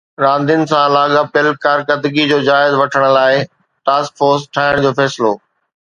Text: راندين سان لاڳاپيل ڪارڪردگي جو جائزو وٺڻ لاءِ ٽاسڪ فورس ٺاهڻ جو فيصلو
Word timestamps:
راندين 0.23 0.61
سان 0.69 0.85
لاڳاپيل 0.95 1.47
ڪارڪردگي 1.65 2.23
جو 2.31 2.37
جائزو 2.47 2.75
وٺڻ 2.81 3.01
لاءِ 3.17 3.35
ٽاسڪ 3.85 4.11
فورس 4.19 4.41
ٺاهڻ 4.53 4.75
جو 4.85 4.91
فيصلو 4.99 5.31